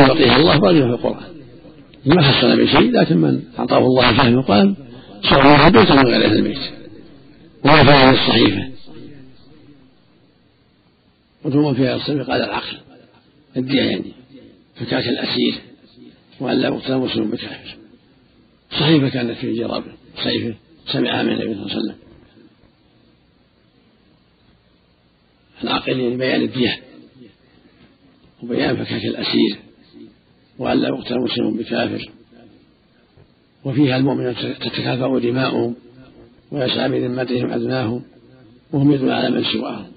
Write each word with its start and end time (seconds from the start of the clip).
يعطيه 0.00 0.36
الله 0.36 0.56
رجل 0.56 0.82
في 0.82 0.86
القرآن. 0.86 1.30
ما 2.06 2.22
حصل 2.22 2.64
بشيء 2.64 2.90
لكن 2.90 3.16
من 3.16 3.42
أعطاه 3.58 3.78
الله 3.78 4.16
فهم 4.16 4.38
القرآن 4.38 4.74
صار 5.22 5.68
بيتا 5.68 5.94
من 5.94 6.06
غير 6.06 6.24
أهل 6.24 6.36
البيت 6.36 6.58
وما 7.64 7.84
فهم 7.84 8.14
الصحيفة 8.14 8.70
وثم 11.44 11.74
فيها 11.74 11.96
الصدق 11.96 12.30
على 12.30 12.44
العقل 12.44 12.76
الدية 13.56 13.80
يعني 13.80 14.12
فكاك 14.76 15.08
الأسير 15.08 15.54
وأن 16.40 16.58
لا 16.58 16.68
يقتل 16.68 16.96
مسلم 16.96 17.30
بكافر 17.30 17.76
صحيفة 18.70 19.08
كانت 19.08 19.38
في 19.38 19.52
جراب 19.52 19.84
صحيفة 20.16 20.54
سمعها 20.92 21.22
من 21.22 21.32
النبي 21.32 21.54
صلى 21.54 21.62
الله 21.62 21.72
عليه 21.72 21.82
وسلم. 21.82 21.96
العقل 25.64 26.00
يعني 26.00 26.16
بيان 26.16 26.42
الدية 26.42 26.80
وبيان 28.42 28.76
فكاك 28.76 29.04
الأسير. 29.04 29.56
وأن 30.60 30.78
لا 30.78 30.88
يقتل 30.88 31.18
مسلم 31.20 31.56
بكافر. 31.56 32.10
وفيها 33.64 33.96
المؤمنون 33.96 34.34
تتكافأ 34.34 35.18
دماؤهم 35.18 35.74
ويسعى 36.52 36.88
بذمتهم 36.88 37.50
أدناهم 37.52 38.02
وهم 38.72 38.92
يدعون 38.92 39.10
على 39.10 39.30
من 39.30 39.44
سواهم. 39.44 39.92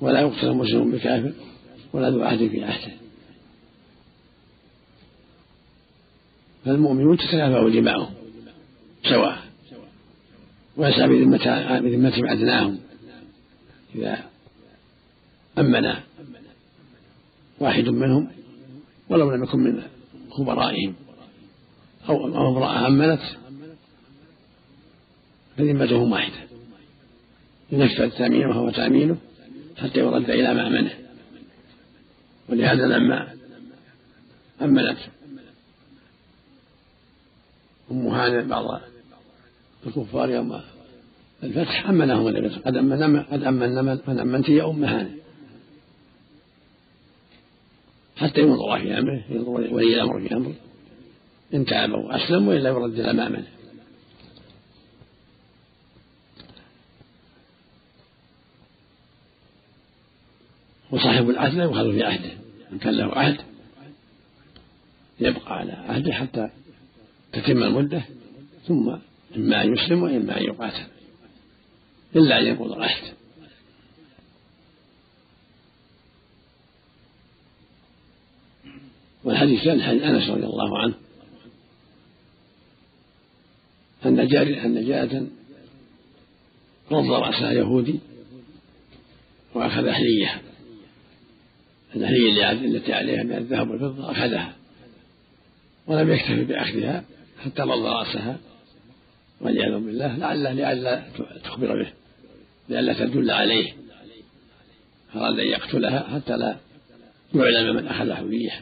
ولا 0.00 0.20
يقتل 0.20 0.52
مسلم 0.52 0.92
بكافر 0.92 1.32
ولا 1.92 2.10
ذو 2.10 2.22
عهد 2.22 2.48
في 2.48 2.64
عهده. 2.64 2.92
فالمؤمنون 6.64 7.16
تتكافأ 7.16 7.68
دماؤهم 7.68 8.14
سواء 9.08 9.38
ويسعى 10.76 11.08
بذمتهم 11.80 12.26
أدناهم 12.26 12.78
إذا 13.94 14.18
أمن 15.58 15.94
واحد 17.60 17.88
منهم 17.88 18.28
ولو 19.10 19.30
لم 19.30 19.44
يكن 19.44 19.58
من 19.58 19.82
خبرائهم. 20.30 20.94
أو 22.08 22.26
امرأة 22.26 22.86
أمنت 22.86 23.20
فذمتهم 25.56 26.12
واحدة. 26.12 26.50
ينفذ 27.72 28.10
تأمينه 28.10 28.48
وهو 28.48 28.70
تأمينه 28.70 29.16
حتى 29.76 29.98
يرد 29.98 30.30
إلى 30.30 30.54
مأمنه 30.54 30.94
ولهذا 32.48 32.86
لما 32.86 33.28
أمنت 34.62 34.98
أم 37.90 38.06
هانئ 38.06 38.46
بعض 38.46 38.80
الكفار 39.86 40.30
يوم 40.30 40.60
الفتح 41.42 41.88
أمنهم 41.88 42.28
النبي 42.28 42.48
قد 42.48 42.76
أمن 42.76 43.22
قد 43.22 43.42
أمن 43.42 43.84
من 43.84 44.20
أمنت 44.20 44.48
يا 44.48 44.70
أم 44.70 44.84
هانئ 44.84 45.10
حتى 48.20 48.40
ينظر 48.40 48.78
في 48.78 48.98
أمره 48.98 49.22
ينظر 49.30 49.50
ولي 49.50 49.94
الأمر 49.94 50.20
في 50.28 50.36
أمره. 50.36 50.54
إن 51.54 51.64
تاب 51.64 51.92
وأسلم 51.92 52.48
وإلا 52.48 52.68
يرد 52.70 53.00
إلى 53.00 53.12
مأمنه 53.12 53.48
وصاحب 60.90 61.30
العهد 61.30 61.54
لا 61.54 61.64
يؤخذ 61.64 61.92
في 61.92 62.02
عهده. 62.02 62.30
من 62.72 62.78
كان 62.78 62.94
له 62.94 63.12
عهد 63.12 63.40
يبقى 65.20 65.58
على 65.58 65.72
عهده 65.72 66.12
حتى 66.12 66.50
تتم 67.32 67.62
المدة 67.62 68.02
ثم 68.68 68.88
إما 69.36 69.62
أن 69.64 69.72
يسلم 69.72 70.02
وإما 70.02 70.40
أن 70.40 70.44
يقاتل. 70.44 70.86
إلا 72.16 72.40
أن 72.40 72.46
ينقض 72.46 72.72
العهد. 72.72 73.19
والحديث 79.24 79.64
كان 79.64 79.82
حديث 79.82 80.02
أنس 80.02 80.30
رضي 80.30 80.44
الله 80.44 80.78
عنه. 80.78 80.94
أن 84.06 84.26
جارية 84.26 84.64
أن 84.64 84.86
جارة 84.86 85.26
رض 86.90 87.10
رأسها 87.10 87.52
يهودي 87.52 88.00
وأخذ 89.54 89.86
أحليها 89.86 90.40
الأحلية 91.96 92.52
التي 92.52 92.92
عليها 92.92 93.22
من 93.22 93.32
الذهب 93.32 93.70
والفضة 93.70 94.10
أخذها. 94.10 94.56
ولم 95.86 96.12
يكتفي 96.12 96.44
بأخذها 96.44 97.04
حتى 97.44 97.62
رض 97.62 97.86
رأسها. 97.86 98.38
والعياذ 99.40 99.72
بالله 99.72 100.16
لعل 100.16 100.56
لئلا 100.56 101.02
تخبر 101.44 101.82
به 101.82 101.92
لئلا 102.68 102.92
تدل 102.92 103.30
عليه. 103.30 103.72
أراد 105.16 105.38
أن 105.38 105.46
يقتلها 105.46 106.08
حتى 106.14 106.36
لا 106.36 106.56
يعلم 107.34 107.76
من 107.76 107.86
أخذ 107.86 108.12
حلية 108.12 108.60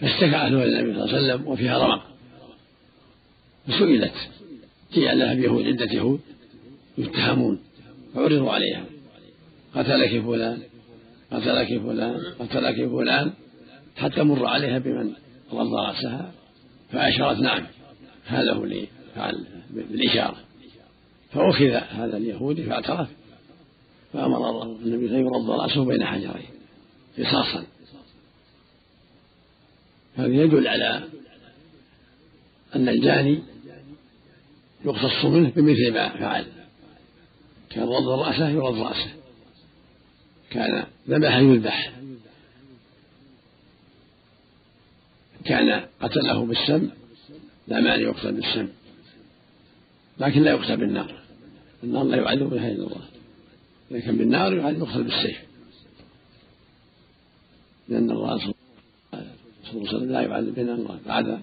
فاشتكى 0.00 0.36
أهلها 0.36 0.64
النبي 0.64 0.94
صلى 0.94 1.04
الله 1.04 1.16
عليه 1.16 1.34
وسلم 1.34 1.48
وفيها 1.48 1.78
رمق 1.78 2.02
فسئلت 3.66 4.14
هي 4.92 5.14
لها 5.14 5.34
بيهود 5.34 5.66
عدة 5.66 5.92
يهود 5.92 6.20
يتهمون. 6.98 7.58
فعرضوا 8.14 8.52
عليها. 8.52 8.84
قتلك 9.74 10.22
فلان؟ 10.22 10.62
قتلك 11.32 11.78
فلان؟ 11.78 12.20
قتلك 12.40 12.88
فلان؟ 12.88 13.32
حتى 13.96 14.22
مر 14.22 14.46
عليها 14.46 14.78
بمن؟ 14.78 15.12
رضى 15.52 15.86
رأسها. 15.88 16.32
فأشارت 16.92 17.38
نعم 17.38 17.66
هذا 18.26 18.52
هو 18.52 18.64
اللي 18.64 18.86
فعل 19.14 19.46
بالإشارة. 19.70 20.36
فأخذ 21.32 21.70
هذا 21.70 22.16
اليهودي 22.16 22.62
فاعترف. 22.62 23.08
فأمر 24.12 24.50
الله 24.50 24.62
النبي 24.62 25.06
وسلم 25.06 25.26
يرض 25.26 25.50
رأسه 25.50 25.84
بين 25.84 26.04
حجرين 26.04 26.50
قصاصا 27.18 27.64
هذا 30.16 30.34
يدل 30.34 30.68
على 30.68 31.08
أن 32.74 32.88
الجاني 32.88 33.42
يقتص 34.84 35.24
منه 35.24 35.50
بمثل 35.50 35.92
ما 35.94 36.08
فعل. 36.08 36.46
كان 37.70 37.88
رد 37.88 38.08
رأسه 38.08 38.48
يرد 38.48 38.78
رأسه. 38.78 39.14
كان 40.50 40.86
ذبح 41.08 41.36
يذبح. 41.36 41.92
كان 45.44 45.86
قتله 46.00 46.46
بالسم. 46.46 46.90
لا 47.68 47.80
مانع 47.80 47.94
يقتل 47.94 48.32
بالسم. 48.32 48.68
لكن 50.18 50.42
لا 50.42 50.50
يقتل 50.50 50.76
بالنار. 50.76 51.22
النار 51.84 52.04
لا 52.04 52.16
يعذب 52.16 52.50
بها 52.50 52.68
إلا 52.68 52.86
الله. 52.86 53.08
لكن 53.90 54.16
بالنار 54.16 54.52
يقتل 54.52 55.02
بالسيف. 55.02 55.38
لأن 57.88 58.10
الله 59.76 59.90
صلى 59.90 59.98
الله 59.98 60.18
عليه 60.18 60.28
وسلم 60.28 60.30
لا 60.30 60.36
يعذب 60.36 60.54
بالنار 60.54 60.98
بعد 61.06 61.40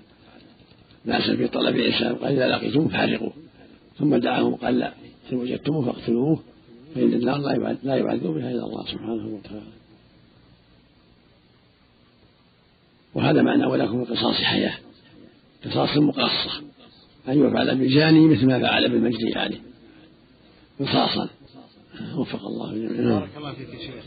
ناسا 1.06 1.36
في 1.36 1.48
طلب 1.48 1.76
الإنسان 1.76 2.16
قال 2.16 2.34
إذا 2.34 2.48
لقيتموه 2.48 2.88
فارقوه 2.88 3.34
ثم 4.00 4.16
دعاهم 4.16 4.56
قال 4.56 4.80
لا 4.80 4.94
إن 5.32 5.38
وجدتموه 5.38 5.86
فاقتلوه 5.86 6.40
فإن 6.96 7.14
النار 7.14 7.38
لا 7.84 7.96
يعذب 7.96 8.28
بها 8.28 8.52
إلا 8.52 8.66
الله 8.66 8.86
سبحانه 8.86 9.28
وتعالى. 9.28 9.72
وهذا 13.14 13.42
معنى 13.42 13.66
ولكم 13.66 14.02
القصاص 14.02 14.36
حياة 14.36 14.74
قصاص 15.66 15.98
مقاصة. 15.98 16.62
أن 17.28 17.48
يفعل 17.48 17.78
بالجاني 17.78 18.28
مثل 18.28 18.46
ما 18.46 18.60
فعل 18.60 18.90
بالمجدي 18.90 19.36
عليه 19.36 19.62
قصاصا. 20.80 21.30
وفق 22.16 22.46
الله. 22.46 22.74
جميعا 22.74 23.20
بارك 23.20 23.38
الله 23.38 23.54
فيك 23.54 23.70
يا 23.74 23.80
شيخ. 23.80 24.04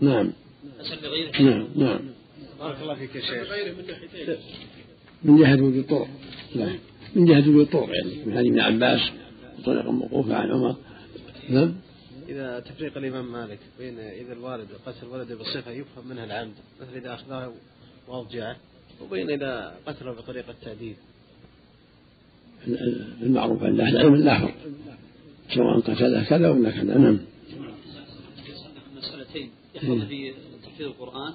نعم. 0.00 0.32
نعم 1.40 1.66
نعم. 1.76 2.00
بارك 2.60 2.80
الله 2.82 2.94
فيك 2.94 3.14
يا 3.14 3.20
شيخ. 3.20 3.48
من 5.24 5.36
جهة 5.38 5.54
وجود 5.54 5.76
الطرق 5.76 6.08
لا 6.54 6.72
من 7.14 7.26
جهة 7.26 7.38
وجود 7.38 7.60
الطرق 7.60 7.88
يعني. 7.88 8.24
من 8.26 8.36
حديث 8.36 8.50
ابن 8.50 8.60
عباس 8.60 9.00
طريقا 9.64 9.90
موقوفة 9.90 10.36
عن 10.36 10.50
عمر. 10.50 10.76
نعم. 11.48 11.74
إذا 12.28 12.60
تفريق 12.60 12.96
الإمام 12.96 13.32
مالك 13.32 13.58
بين 13.78 13.98
إذا 13.98 14.32
الوالد 14.32 14.68
قتل 14.86 15.06
ولده 15.06 15.34
بصفة 15.34 15.70
يفهم 15.70 16.08
منها 16.08 16.24
العمد 16.24 16.54
مثل 16.80 16.96
إذا 16.96 17.14
أخذه 17.14 17.54
وأضجعه 18.08 18.56
وبين 19.02 19.30
إذا 19.30 19.74
قتله 19.86 20.12
بطريقة 20.12 20.54
تأديب 20.62 20.96
المعروف 23.22 23.62
عند 23.62 23.80
أهل 23.80 23.96
العلم 23.96 24.14
لا 24.14 24.38
فرق 24.38 24.54
سواء 25.54 25.80
قتله 25.80 26.24
كذا 26.24 26.50
ولا 26.50 26.70
كذا 26.70 26.98
نعم. 26.98 27.18
مسألتين 28.96 29.50
يحفظ 29.74 30.08
في 30.08 30.34
تحفيظ 30.62 30.86
القرآن. 30.86 31.34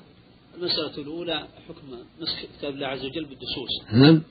المسألة 0.57 0.97
الأولى 0.97 1.47
حكم 1.67 1.87
مسك 2.21 2.49
كتاب 2.57 2.73
الله 2.73 2.87
عز 2.87 3.05
وجل 3.05 3.25
بالدسوس 3.25 3.93
نعم. 3.93 4.21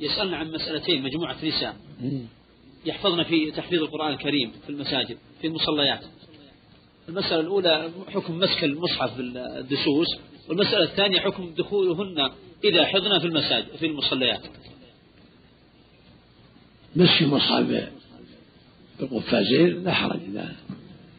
يسألنا 0.00 0.36
عن 0.36 0.50
مسألتين 0.52 1.02
مجموعة 1.02 1.36
نساء. 1.44 1.76
يحفظن 2.86 3.22
في 3.22 3.50
تحفيظ 3.50 3.82
القرآن 3.82 4.12
الكريم 4.12 4.52
في 4.64 4.70
المساجد 4.70 5.16
في 5.40 5.46
المصليات. 5.46 6.00
المسألة 7.08 7.40
الأولى 7.40 7.90
حكم 8.08 8.38
مسك 8.38 8.64
المصحف 8.64 9.16
بالدسوس 9.16 10.06
والمسألة 10.48 10.84
الثانية 10.84 11.20
حكم 11.20 11.54
دخولهن 11.58 12.30
إذا 12.64 12.84
حضن 12.86 13.18
في 13.18 13.26
المساجد 13.26 13.76
في 13.78 13.86
المصليات. 13.86 14.40
مسك 16.96 17.22
المصحف 17.22 17.88
بالقفازين 19.00 19.84
لا 19.84 19.92
حرج 19.92 20.20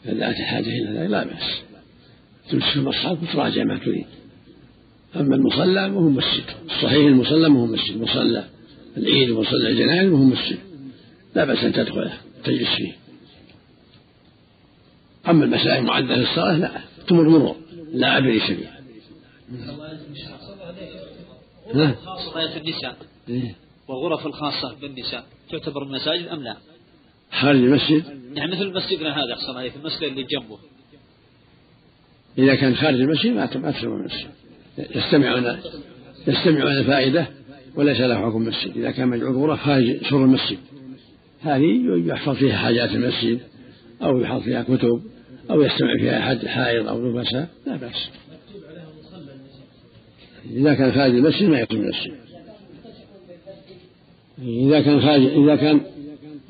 إذا 0.06 0.13
دعت 0.13 0.36
الحاجة 0.36 0.68
إلى 0.68 1.00
ذلك 1.00 1.09
لا 1.09 1.24
بأس. 1.24 1.62
تمسك 2.50 2.75
المصحف 2.75 3.24
وتراجع 3.24 3.63
ما 3.63 3.77
تريد. 3.77 4.06
أما 5.16 5.36
المصلى 5.36 5.86
وهو 5.86 6.10
مسجد. 6.10 6.44
الصحيح 6.66 7.06
المصلى 7.06 7.48
وهو 7.48 7.66
مسجد. 7.66 8.02
مصلى 8.02 8.46
العيد 8.98 9.30
ومصلى 9.30 9.69
الجنائز 9.69 10.12
وهو 10.12 10.24
مسجد. 10.24 10.60
لا 11.36 11.46
بأس 11.46 11.63
أن 11.63 11.74
تدخله 11.74 12.13
تجلس 12.44 12.69
فيه. 12.75 12.96
أما 15.30 15.46
المسائل 15.46 15.78
المعدة 15.80 16.16
للصلاة 16.16 16.58
لا. 16.58 16.81
تمر 17.08 17.30
مرور 17.30 17.56
لا 17.94 18.08
عبر 18.08 18.40
سبيل 18.48 18.68
خاصة 22.06 22.58
النساء. 22.58 22.98
إيه؟ 23.30 23.56
والغرف 23.88 24.28
الخاصة 24.28 24.75
بالنساء 24.81 25.25
تعتبر 25.50 25.86
مساجد 25.86 26.28
أم 26.28 26.44
لا؟ 26.44 26.58
خارج 27.31 27.60
المسجد؟ 27.60 28.04
يعني 28.34 28.52
مثل 28.52 28.74
مسجدنا 28.74 29.16
هذا 29.16 29.34
أحسن 29.34 29.58
عليك 29.58 29.75
المسجد 29.75 30.04
اللي 30.04 30.24
جنبه. 30.24 30.58
إذا 32.38 32.56
كان 32.56 32.75
خارج 32.75 33.02
المسجد 33.02 33.31
ما 33.31 33.50
ما 33.56 33.72
تسوى 33.72 33.96
المسجد. 33.96 34.30
يستمعون 34.78 35.58
يستمعون 36.28 36.72
الفائدة 36.78 37.28
وليس 37.76 38.00
له 38.02 38.26
حكم 38.26 38.42
مسجد 38.42 38.78
إذا 38.78 38.92
كان 38.92 39.08
مجعول 39.08 39.36
غرف 39.36 39.60
خارج 39.60 40.04
سور 40.10 40.24
المسجد. 40.24 40.58
هذه 41.42 42.04
يحفظ 42.06 42.36
فيها 42.36 42.58
حاجات 42.58 42.90
المسجد 42.90 43.40
أو 44.04 44.20
يحفظ 44.20 44.44
فيها 44.44 44.64
كتب 44.64 45.02
أو 45.50 45.62
يستمع 45.62 45.98
فيها 46.00 46.20
أحد 46.20 46.46
حائض 46.46 46.88
أو 46.88 47.20
نفساء 47.20 47.48
لا 47.68 47.76
بأس. 47.76 48.10
إذا 50.52 50.74
كان 50.74 50.92
خارج 50.92 51.16
المسجد 51.16 51.50
ما 51.50 51.60
يكون 51.60 51.78
المسجد. 51.78 52.14
إذا 54.42 54.82
كان 54.82 55.02
خارج 55.02 55.26
إذا 55.26 55.56
كان 55.56 55.82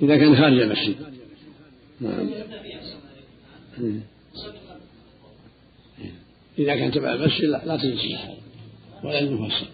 إذا 0.01 0.17
كان 0.17 0.35
خارج 0.35 0.59
المسجد. 0.59 0.95
نعم. 2.01 2.29
إذا 6.59 6.75
كان 6.75 6.91
تبع 6.91 7.13
المسجد 7.13 7.43
لا, 7.43 7.77
تنسي 7.77 8.17
ولا 9.03 9.19
المفصل 9.19 9.65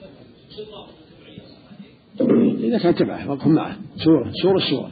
إذا 2.60 2.78
كان 2.78 2.96
تبعه 2.96 3.32
وقف 3.32 3.48
معه. 3.48 3.78
سورة 3.98 4.32
سورة 4.42 4.60
سورة. 4.60 4.92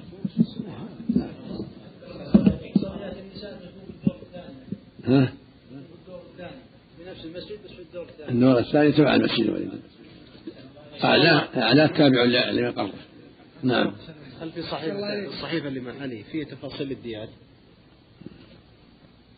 ها؟ 5.05 5.33
النور 8.29 8.59
الثاني 8.59 8.91
تبع 8.91 9.15
المسجد 9.15 9.45
الوليد 9.45 9.69
أعلاه 11.03 11.47
أعلاه 11.57 11.87
تابع 11.87 12.23
لمن 12.23 12.71
قبله. 12.71 12.93
نعم. 13.63 13.93
هل 14.41 14.51
في 14.51 14.61
صحيفة 14.61 15.25
الصحيفة 15.25 15.69
لمن 15.69 16.01
علي 16.01 16.23
فيه 16.23 16.43
تفاصيل 16.43 16.91
الديات؟ 16.91 17.29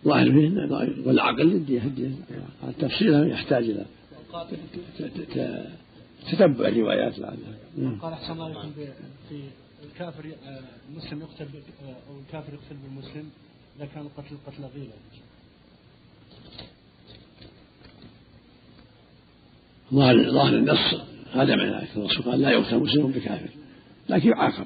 ظاهر 0.07 0.31
فيه 0.31 1.06
والعقل 1.06 1.51
الدية 1.51 1.81
الدية 1.81 2.12
التفصيل 2.68 3.31
يحتاج 3.31 3.63
إلى 3.63 3.86
تتبع 6.31 6.68
الروايات 6.68 7.19
لعلها 7.19 7.98
قال 8.01 8.13
أحسن 8.13 8.33
الله 8.33 8.45
عليكم 8.45 8.71
في 9.30 9.42
الكافر 9.86 10.25
المسلم 10.89 11.19
يقتل 11.19 11.45
أو 11.86 12.19
الكافر 12.27 12.54
يقتل 12.54 12.75
بالمسلم 12.83 13.30
إذا 13.77 13.86
كان 13.86 14.04
القتل 14.04 14.36
قتل 14.48 14.63
غيلة 14.75 14.94
ظاهر 19.94 20.31
ظاهر 20.31 20.56
النص 20.56 21.01
هذا 21.33 21.56
معنى 21.56 21.88
الرسول 21.98 22.24
قال 22.24 22.42
لا 22.42 22.50
يقتل 22.50 22.77
مسلم 22.80 23.07
بكافر. 23.07 23.50
لكن 24.09 24.30
يعاقب. 24.30 24.65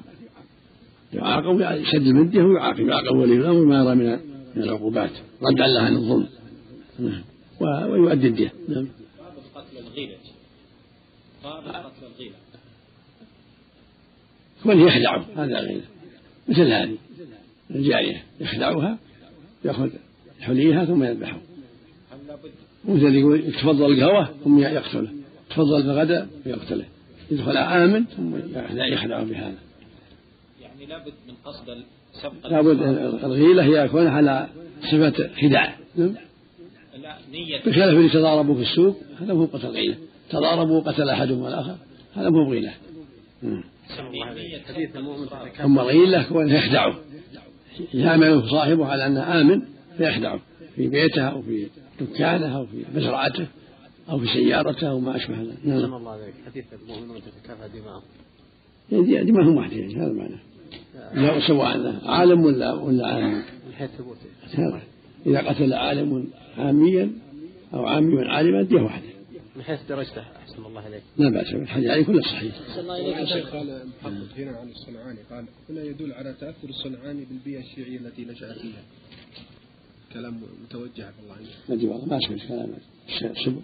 يعاقب 1.12 1.60
يشد 1.60 2.06
المدية 2.06 2.42
ويعاقب. 2.42 2.88
يعاقب 2.88 3.16
ولي 3.16 3.36
الأمر 3.36 3.64
ما 3.64 3.78
يرى 3.78 3.94
من 3.94 4.31
من 4.56 4.62
العقوبات 4.62 5.10
رد 5.42 5.60
الله 5.60 5.80
عن 5.80 5.96
الظلم. 5.96 6.28
نعم. 6.98 7.22
ويؤدي 7.60 8.28
الدية 8.28 8.52
نعم. 8.68 8.88
باب 9.18 9.34
قتل 9.54 9.78
الغيلة 9.78 10.16
باب 11.44 11.62
قتل 11.64 12.06
الغيلة 12.06 12.34
من 14.64 14.80
يخدعه 14.80 15.26
هذا 15.36 15.58
غيره 15.58 15.84
مثل 16.48 16.72
هذه. 16.72 16.96
الجارية 17.70 18.22
يخدعها 18.40 18.98
يأخذ 19.64 19.90
حليها 20.40 20.84
ثم 20.84 21.04
يذبحه. 21.04 21.40
مثل 22.84 23.14
يقول 23.14 23.52
تفضل 23.52 23.92
القهوة 23.92 24.34
ثم 24.44 24.58
يقتله. 24.58 25.12
تفضل 25.50 25.80
الغداء 25.80 26.28
ويقتله 26.46 26.84
يدخل 27.30 27.56
آمن 27.56 28.04
ثم 28.04 28.36
يخدعه 28.92 29.24
بهذا. 29.24 29.58
يعني 30.60 30.86
لابد 30.86 31.12
من 31.28 31.34
قصد 31.44 31.84
لابد 32.44 32.82
الغيلة 33.24 33.62
هي 33.62 33.84
يكون 33.84 34.06
على 34.06 34.46
صفة 34.82 35.30
خداع 35.42 35.74
نعم. 35.96 36.14
لا 36.96 37.16
نية. 37.32 37.58
بخلاف 37.66 37.88
اللي 37.88 38.08
تضاربوا 38.08 38.54
في 38.54 38.62
السوق 38.62 38.96
هذا 39.20 39.34
مو 39.34 39.44
قتل 39.44 39.68
غيلة. 39.68 39.96
تضاربوا 40.30 40.80
قتل 40.80 41.08
أحدهم 41.08 41.46
الآخر 41.46 41.76
هذا 42.14 42.30
مو 42.30 42.50
غيلة. 42.50 42.72
أما 45.64 45.82
الغيلة 45.82 46.22
كون 46.22 46.48
يخدعه 46.48 46.98
يعمل 47.94 48.50
صاحبه 48.50 48.86
على 48.86 49.06
أنه 49.06 49.40
آمن 49.40 49.62
فيخدعه 49.96 50.40
في 50.76 50.88
بيته 50.88 51.22
أو 51.22 51.42
في 51.42 51.66
دكانه 52.00 52.56
أو 52.56 52.66
في 52.66 52.84
مزرعته 52.94 53.46
أو 54.10 54.18
في 54.18 54.26
سيارته 54.26 54.90
أو 54.90 55.00
ما 55.00 55.16
أشبه 55.16 55.38
ذلك. 55.38 55.58
نعم. 55.64 55.94
الله 55.94 56.10
عليك. 56.10 56.34
حديث 56.46 56.64
المؤمنون 56.82 57.20
تتكافى 57.20 57.78
دماءهم 57.78 58.02
يعني 59.12 59.30
دماءهم 59.30 59.56
واحدة 59.56 59.76
هذا 59.76 60.12
معناه. 60.12 60.38
لا 61.14 61.46
سواء 61.46 62.00
عالم 62.04 62.44
ولا 62.44 62.72
ولا 62.72 63.06
عام 63.06 63.42
من 63.66 63.72
حيث 63.78 63.90
إذا 65.26 65.40
قتل 65.48 65.72
عالم 65.72 66.30
عاميا 66.58 67.10
أو 67.74 67.86
عامي 67.86 68.28
عالما 68.28 68.62
دية 68.62 68.80
واحدة. 68.80 69.06
من 69.56 69.62
حيث 69.62 69.80
درجته 69.88 70.20
أحسن 70.20 70.64
الله 70.64 70.88
إليك 70.88 71.02
لا 71.16 71.30
بأس 71.30 71.54
الحديث 71.54 71.90
عليه 71.90 72.04
كله 72.04 72.22
صحيح. 72.22 72.54
أحسن 72.68 72.80
الله 72.80 72.96
إليك. 72.96 73.46
قال 73.46 73.86
محقق 73.86 74.38
هنا 74.38 74.56
عن 74.56 74.68
الصنعاني. 74.68 75.18
قال 75.30 75.44
هنا 75.70 75.82
يدل 75.82 76.12
على 76.12 76.34
تأثر 76.40 76.68
الصنعاني 76.68 77.24
بالبيئة 77.24 77.60
الشيعية 77.60 77.98
التي 77.98 78.24
نشأ 78.24 78.52
فيها. 78.52 78.82
كلام 80.12 80.40
متوجه 80.64 81.06
عفى 81.06 81.20
الله 81.22 81.34
عنك 81.34 81.48
ندي 81.70 81.86
والله 81.86 82.06
ما 82.06 82.18
سمعت 82.20 82.48
كلام 82.48 82.68
سب 83.44 83.56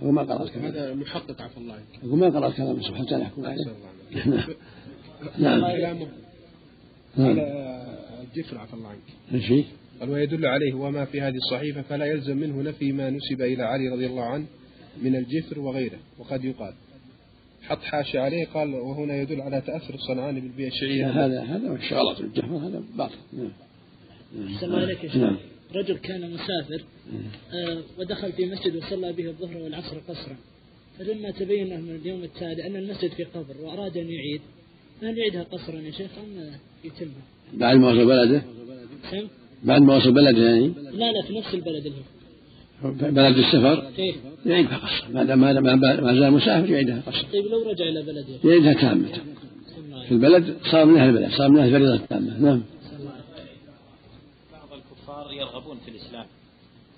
أقول 0.00 0.12
ما 0.12 0.22
قرأت 0.22 0.50
كلام 0.50 0.64
هذا 0.64 0.94
محقق 0.94 1.42
عفى 1.42 1.58
الله 1.58 1.74
عنك. 1.74 2.04
أقول 2.04 2.18
ما 2.18 2.28
قرأت 2.28 2.56
كلام 2.56 2.82
سب 2.82 2.94
حتى 2.94 3.20
يحكم 3.20 3.46
عليه 3.46 3.64
نعم. 5.38 5.60
كلامه 5.60 6.06
على 7.18 8.26
الجفر 8.36 8.58
عفى 8.58 8.74
الله 8.74 8.88
عنك. 8.88 9.34
إيش 9.34 9.46
فيه؟ 9.46 9.64
قال 10.00 10.10
ويدل 10.10 10.46
عليه 10.46 10.74
وما 10.74 11.04
في 11.04 11.20
هذه 11.20 11.36
الصحيفة 11.36 11.82
فلا 11.82 12.04
يلزم 12.04 12.36
منه 12.36 12.62
نفي 12.62 12.92
ما 12.92 13.10
نسب 13.10 13.42
إلى 13.42 13.62
علي 13.62 13.88
رضي 13.88 14.06
الله 14.06 14.22
عنه 14.22 14.46
من 15.02 15.16
الجفر 15.16 15.60
وغيره. 15.60 15.98
وقد 16.18 16.44
يقال 16.44 16.74
حط 17.62 17.78
حاشي 17.82 18.18
عليه 18.18 18.46
قال 18.46 18.74
وهنا 18.74 19.16
يدل 19.16 19.40
على 19.40 19.60
تأثر 19.60 19.94
الصنعاني 19.94 20.40
بالبيئة 20.40 20.68
الشيعية 20.68 21.10
هذا 21.10 21.42
هذا 21.42 21.80
شغلة 21.80 22.20
الجفر 22.20 22.56
هذا 22.56 22.82
باطل. 22.96 23.14
نعم. 23.32 23.52
السلام 24.54 24.80
عليك 24.80 25.04
يا 25.04 25.08
شيخ. 25.08 25.16
نعم. 25.16 25.36
رجل 25.74 25.98
كان 25.98 26.30
مسافر 26.30 26.84
آه 27.52 27.82
ودخل 27.98 28.32
في 28.32 28.46
مسجد 28.46 28.76
وصلى 28.76 29.12
به 29.12 29.26
الظهر 29.26 29.56
والعصر 29.56 29.98
قصرا. 29.98 30.36
فلما 30.98 31.30
تبين 31.30 31.68
له 31.68 31.76
من 31.76 31.94
اليوم 31.94 32.24
التالي 32.24 32.66
أن 32.66 32.76
المسجد 32.76 33.10
في 33.10 33.24
قبر 33.24 33.54
وأراد 33.62 33.96
أن 33.96 34.10
يعيد 34.10 34.40
هل 35.02 35.18
يعيدها 35.18 35.42
قصرا 35.42 35.80
يا 35.80 35.90
شيخ 35.90 36.10
أم 36.18 36.50
يتمها؟ 36.84 37.22
بعد 37.52 37.76
ما 37.76 37.88
وصل 37.88 38.06
بلده؟ 38.06 38.42
بعد 39.64 39.82
ما 39.82 39.96
وصل 39.96 40.12
بلده 40.12 40.42
يعني؟ 40.48 40.72
لا 40.92 41.12
لا 41.12 41.22
في 41.26 41.38
نفس 41.38 41.54
البلد 41.54 41.86
اللي 41.86 42.02
هو 42.82 42.90
بلد 42.90 43.38
السفر؟ 43.38 43.90
إيه؟ 43.98 44.14
يعيدها 44.46 44.76
قصرا 44.76 45.08
ما 45.08 45.24
دام 45.24 45.40
ما 45.40 46.14
زال 46.14 46.32
مسافر 46.32 46.70
يعيدها 46.70 47.02
قصرا 47.06 47.22
طيب 47.32 47.44
لو 47.46 47.70
رجع 47.70 47.84
إلى 47.84 48.02
بلده؟ 48.02 48.50
يعيدها 48.50 48.72
تامة 48.72 49.08
في 50.08 50.12
البلد 50.12 50.56
صار 50.70 50.84
من 50.84 50.96
أهل 50.96 51.08
البلد 51.08 51.30
صار 51.30 51.48
من 51.48 51.58
أهل 51.58 51.66
الفريضة 51.74 51.94
التامة 51.94 52.38
نعم 52.38 52.62
بعض 54.52 54.68
الكفار 54.72 55.32
يرغبون 55.32 55.76
في 55.84 55.90
الإسلام 55.90 56.26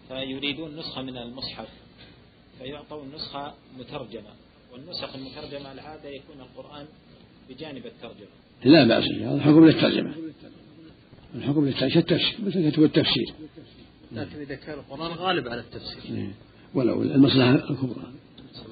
فيريدون 0.09 0.77
نسخة 0.77 1.03
من 1.03 1.17
المصحف 1.17 1.69
فيعطون 2.59 3.09
نسخة 3.15 3.55
مترجمة 3.79 4.31
والنسخ 4.73 5.15
المترجمة 5.15 5.73
العادة 5.73 6.09
يكون 6.09 6.37
القرآن 6.41 6.87
بجانب 7.49 7.87
الترجمة. 7.87 8.29
لا 8.65 8.85
بأس 8.85 9.05
هذا 9.05 9.35
الحكم 9.35 9.67
للترجمة. 9.67 10.15
الحكم 11.35 11.67
للترجمة 11.67 12.03
كالتفسير 12.03 12.37
مثل 12.47 12.71
كتب 12.71 12.83
التفسير. 12.83 13.35
لكن 14.13 14.41
إذا 14.41 14.55
كان 14.55 14.79
القرآن 14.79 15.13
غالب 15.13 15.49
على 15.49 15.61
التفسير. 15.61 16.17
إيه. 16.17 16.31
ولو 16.75 17.03
المصلحة 17.03 17.55
الكبرى. 17.55 18.13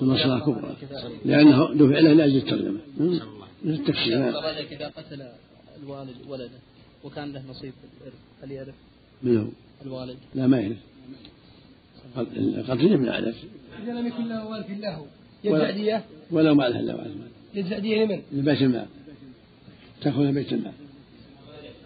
المصلحة 0.02 0.37
الكبرى. 0.37 0.76
لأنه 1.25 1.75
دفع 1.75 1.99
له 1.99 2.12
لأجل 2.12 2.37
الترجمة. 2.37 2.81
مثل 2.99 3.23
التفسير. 3.64 4.28
إذا 4.73 4.88
قتل 4.88 5.28
الوالد 5.83 6.16
ولده 6.28 6.59
وكان 7.04 7.33
له 7.33 7.43
نصيب 7.50 7.73
في 7.73 8.00
الإرث 8.00 8.14
هل 8.43 8.50
يرث؟ 8.52 8.75
من 9.23 9.38
هو؟ 9.38 9.47
الوالد. 9.87 10.16
لا 10.35 10.47
ما 10.47 10.61
يرث 10.61 10.76
القتل 12.37 12.93
يبنى 12.93 13.11
عليه 13.11 13.35
إذا 13.83 13.93
لم 13.93 14.07
يكن 14.07 14.28
له 14.28 14.47
والد 14.47 14.71
له 14.71 15.07
يدفع 15.45 15.71
دية 15.71 16.04
ولو 16.31 16.54
ما 16.54 16.69
له 16.69 16.81
إلا 16.81 16.95
والد 16.95 17.16
يدفع 17.54 17.78
دية 17.78 18.04
لمن؟ 18.04 18.23
لبيت 18.32 18.62
المال 18.62 18.87
تأخذها 20.02 20.30
بيت 20.30 20.52
المال 20.52 20.73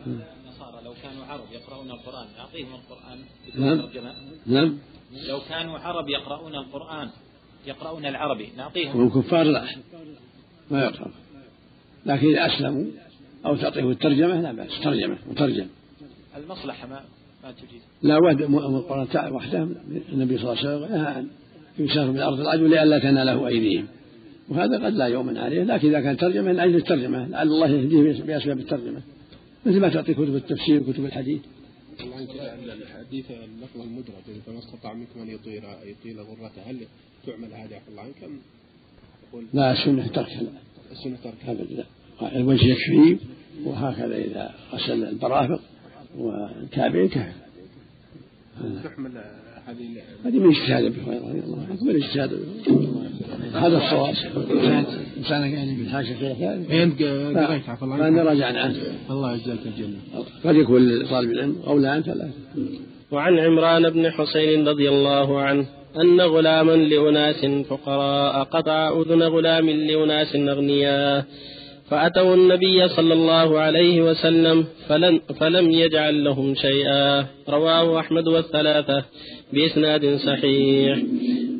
النصارى 0.07 0.85
لو 0.85 0.95
كانوا 1.03 1.25
عرب 1.25 1.45
يقرؤون 1.53 1.91
القرآن 1.91 2.27
يعطيهم 2.39 2.75
القرآن 2.75 3.19
نعم. 3.55 3.89
نعم. 4.47 4.79
لو 5.29 5.41
كانوا 5.49 5.79
عرب 5.79 6.09
يقرؤون 6.09 6.55
القرآن 6.55 7.11
يقرؤون 7.67 8.07
العربي 8.07 8.49
نعطيهم. 8.57 9.01
وهم 9.01 9.23
كفار 9.23 9.43
لا. 9.43 9.65
ما 10.71 10.85
يقرأ 10.85 11.11
لكن 12.07 12.27
إذا 12.27 12.47
أسلموا 12.47 12.85
أو 13.47 13.57
تعطيه 13.57 13.91
الترجمة 13.91 14.41
لا 14.41 14.53
بأس. 14.53 14.81
ترجمة 14.85 15.19
مترجم 15.31 15.67
المصلحة 16.37 16.87
ما 16.87 17.05
ما 17.45 17.53
تجيز. 17.53 17.83
لا 18.03 18.19
القرآن 18.19 19.33
وحده 19.33 19.69
النبي 20.13 20.39
صلى 20.39 20.53
الله 20.53 20.59
عليه 20.59 20.77
وسلم 20.77 20.97
نهى 20.97 21.19
أن 21.19 21.29
يسافر 21.79 22.11
من 22.11 22.21
أرض 22.21 22.41
العدو 22.41 22.67
لئلا 22.67 22.99
تناله 22.99 23.49
أيديهم. 23.49 23.87
وهذا 24.49 24.85
قد 24.85 24.93
لا 24.95 25.07
يؤمن 25.07 25.39
عليه 25.39 25.63
لكن 25.63 25.89
إذا 25.89 26.01
كان 26.01 26.17
ترجمة 26.17 26.53
من 26.53 26.61
أجل 26.61 26.77
الترجمة 26.77 27.29
لعل 27.29 27.49
الله 27.49 27.69
يهديه 27.69 28.23
بأسباب 28.23 28.59
الترجمة. 28.59 29.01
مثل 29.67 29.81
ما 29.81 29.89
تعطي 29.89 30.15
كتب 30.15 30.37
التفسير 30.37 30.83
وكتب 30.83 31.05
الحديث. 31.05 31.41
الله 32.01 32.19
الحديث 32.75 33.31
اللفظ 33.31 33.81
المدرج 33.81 34.41
فما 34.47 34.59
استطاع 34.59 34.95
منكم 34.95 35.21
أن 35.21 35.29
يطيل 35.29 35.63
يطيل 35.85 36.21
غرته 36.21 36.63
هل 36.71 36.77
تعمل 37.27 37.53
هذه 37.53 37.75
عفى 37.75 37.89
الله 37.89 38.03
عنك 38.03 38.25
أم 38.25 38.39
لا 39.53 39.73
السنة 39.73 40.07
ترك. 40.07 40.29
السنة 40.93 41.17
ترك. 41.25 41.35
أبدا. 41.49 41.85
الوجه 42.37 42.65
يكفي 42.65 43.19
وهكذا 43.65 44.17
إذا 44.17 44.55
غسل 44.73 45.05
البرافق 45.05 45.61
والكعبين 46.17 47.09
كفى 47.09 47.33
تحمل 48.85 49.23
هذه 50.25 50.39
من 50.39 50.51
اجتهاد 50.51 50.85
أبي 50.85 51.01
هريرة 51.07 51.29
رضي 51.29 51.41
الله 51.41 51.67
عنه 51.71 51.85
من 51.85 52.03
اجتهاد 52.03 52.31
هذا 53.55 53.77
الصواب 53.77 54.15
انسان 55.19 55.43
يعني 55.43 55.75
بالحاشيه 55.75 56.15
كذا 56.15 56.83
أنت 56.83 57.03
قريت 57.03 57.69
عفى 57.69 57.83
الله 57.83 58.05
عنك. 58.05 58.19
راجعنا 58.19 58.61
عنه. 58.61 58.77
الله 59.11 59.35
يجزاك 59.35 59.59
الجنة. 59.67 59.99
قد 60.45 60.57
يكون 60.57 60.89
لطالب 60.89 61.31
العلم 61.31 61.57
أو 61.67 61.79
لا 61.79 61.97
أنت 61.97 62.09
لا. 62.09 62.29
وعن 63.11 63.39
عمران 63.39 63.91
بن 63.91 64.11
حسين 64.11 64.69
رضي 64.69 64.89
الله 64.89 65.41
عنه 65.41 65.67
أن 65.97 66.21
غلاما 66.21 66.73
لأناس 66.73 67.47
فقراء 67.69 68.45
قطع 68.45 69.01
أذن 69.01 69.23
غلام 69.23 69.71
لأناس 69.71 70.37
أغنياء. 70.37 71.25
فأتوا 71.91 72.35
النبي 72.35 72.89
صلى 72.89 73.15
الله 73.15 73.59
عليه 73.59 74.03
وسلم 74.03 74.67
فلم, 74.89 75.21
فلم 75.41 75.71
يجعل 75.71 76.25
لهم 76.25 76.55
شيئا. 76.55 77.27
رواه 77.49 78.01
أحمد 78.01 78.29
والثلاثة 78.29 79.05
بإسناد 79.53 80.17
صحيح. 80.17 80.99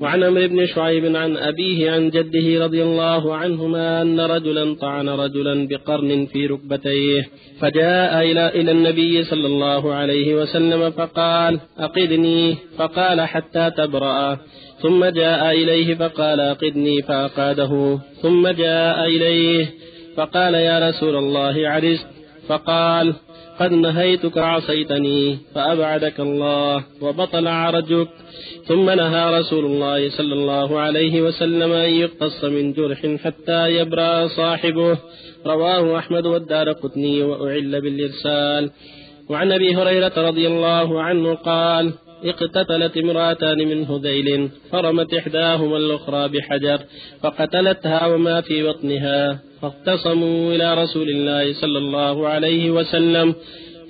وعن 0.01 0.25
عمرو 0.25 0.49
بن 0.49 0.67
شعيب 0.67 1.17
عن 1.17 1.37
أبيه 1.37 1.91
عن 1.91 2.11
جده 2.11 2.65
رضي 2.65 2.83
الله 2.83 3.35
عنهما 3.35 4.03
أن 4.03 4.21
رجلا 4.21 4.75
طعن 4.75 5.09
رجلا 5.09 5.69
بقرن 5.69 6.27
في 6.27 6.47
ركبتيه. 6.47 7.29
فجاء 7.61 8.23
إلى 8.23 8.49
إلى 8.49 8.71
النبي 8.73 9.25
صلى 9.25 9.47
الله 9.47 9.95
عليه 9.95 10.35
وسلم 10.35 10.91
فقال 10.91 11.61
أقدني. 11.79 12.57
فقال 12.79 13.21
حتى 13.21 13.71
تبرأ. 13.77 14.39
ثم 14.81 15.05
جاء 15.05 15.51
إليه 15.51 15.95
فقال 15.95 16.41
أقدني 16.41 17.03
فأقاده. 17.03 17.99
ثم 18.23 18.49
جاء 18.49 19.05
إليه 19.05 19.67
فقال 20.19 20.55
يا 20.55 20.89
رسول 20.89 21.17
الله 21.17 21.69
عرست 21.69 22.07
فقال 22.49 23.15
قد 23.61 23.73
نهيتك 23.73 24.39
عصيتني 24.39 25.39
فأبعدك 25.55 26.21
الله 26.21 26.85
وبطل 27.01 27.49
عرجك. 27.49 28.09
ثم 28.65 28.91
نهى 28.91 29.41
رسول 29.41 29.65
الله 29.65 30.11
صلى 30.11 30.35
الله 30.35 30.81
عليه 30.81 31.23
وسلم 31.23 31.73
أن 31.73 31.91
يقتص 31.91 32.45
من 32.45 32.73
جرح 32.73 33.07
حتى 33.25 33.71
يبرأ 33.71 34.27
صاحبه. 34.27 34.99
رواه 35.47 35.99
أحمد 35.99 36.27
والدار 36.27 36.73
قطني 36.73 37.23
وأعل 37.23 37.81
بالإرسال. 37.81 38.71
وعن 39.31 39.53
أبي 39.53 39.77
هريرة 39.77 40.13
رضي 40.17 40.47
الله 40.47 41.03
عنه 41.03 41.35
قال 41.35 41.93
اقتتلت 42.25 42.97
امرأتان 42.97 43.59
من 43.59 43.85
هذيل 43.85 44.51
فرمت 44.73 45.15
إحداهما 45.15 45.77
الأخرى 45.77 46.29
بحجر 46.29 46.79
فقتلتها 47.23 48.07
وما 48.07 48.41
في 48.41 48.63
بطنها. 48.63 49.48
فاختصموا 49.63 50.55
إلى 50.55 50.75
رسول 50.83 51.09
الله 51.09 51.53
صلى 51.53 51.79
الله 51.79 52.29
عليه 52.29 52.71
وسلم 52.71 53.35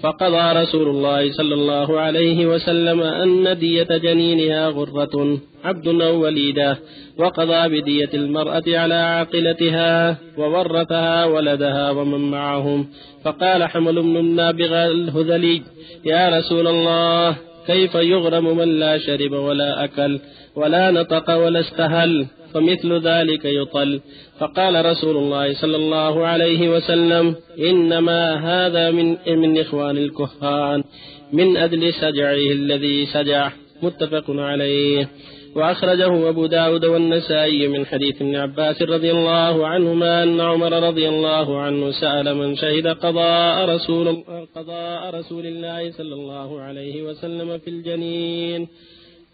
فقضى 0.03 0.61
رسول 0.61 0.89
الله 0.89 1.33
صلى 1.33 1.55
الله 1.55 2.01
عليه 2.01 2.47
وسلم 2.47 3.03
أن 3.03 3.59
دية 3.59 3.97
جنينها 3.97 4.69
غرة 4.69 5.39
عبد 5.65 5.89
أو 5.89 6.23
وليدة 6.23 6.79
وقضى 7.19 7.81
بدية 7.81 8.11
المرأة 8.15 8.63
على 8.69 8.95
عاقلتها 8.95 10.19
وورثها 10.39 11.25
ولدها 11.25 11.91
ومن 11.91 12.31
معهم. 12.31 12.89
فقال 13.25 13.65
حمل 13.65 14.03
بن 14.03 14.17
النابغة 14.17 14.87
الهذلي 14.87 15.63
يا 16.05 16.39
رسول 16.39 16.67
الله 16.67 17.37
كيف 17.67 17.95
يغرم 17.95 18.57
من 18.57 18.79
لا 18.79 18.99
شرب 18.99 19.33
ولا 19.33 19.85
أكل 19.85 20.21
ولا 20.57 20.91
نطق 20.91 21.37
ولا 21.37 21.61
استهل؟ 21.61 22.27
فمثل 22.55 22.93
ذلك 23.09 23.45
يطل 23.45 24.01
فقال 24.39 24.87
رسول 24.87 25.17
الله 25.17 25.55
صلى 25.55 25.77
الله 25.77 26.27
عليه 26.27 26.69
وسلم 26.69 27.37
إنما 27.59 28.23
هذا 28.35 28.91
من 28.91 29.17
من 29.29 29.59
إخوان 29.59 29.97
الكهان 29.97 30.85
من 31.33 31.57
أجل 31.57 31.95
سجعه 31.95 32.53
الذي 32.53 33.07
سجع 33.07 33.51
متفق 33.83 34.25
عليه. 34.29 35.09
وأخرجه 35.57 36.29
أبو 36.29 36.47
داود 36.47 36.85
والنسائي 36.85 37.69
من 37.69 37.87
حديث 37.87 38.23
ابن 38.23 38.37
عباس 38.37 38.83
رضي 38.83 39.11
الله 39.11 39.67
عنهما 39.67 40.23
أن 40.23 40.41
عمر 40.41 40.73
رضي 40.89 41.09
الله 41.09 41.61
عنه 41.61 41.91
سأل 41.91 42.37
من 42.37 42.57
شهد 42.57 42.87
قضاء 42.87 43.69
رسول, 43.69 44.25
قضاء 44.57 45.15
رسول 45.15 45.47
الله 45.47 45.91
صلى 45.91 46.15
الله 46.15 46.61
عليه 46.61 47.03
وسلم 47.03 47.59
في 47.59 47.71
الجنين. 47.71 48.69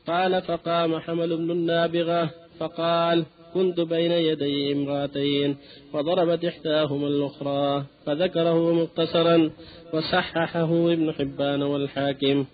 قال 0.07 0.43
فقام 0.43 0.99
حمل 0.99 1.37
بن 1.37 1.51
النابغة 1.51 2.31
فقال 2.59 3.25
كنت 3.55 3.81
بين 3.81 4.13
يدي 4.13 4.73
امرأتين 4.73 5.57
وضربت 5.93 6.45
إحداهما 6.45 7.07
الأخرى 7.07 7.85
فذكره 8.07 8.73
مقتصرا 8.73 9.51
وصححه 9.93 10.93
ابن 10.93 11.13
حبان 11.13 11.63
والحاكم. 11.63 12.45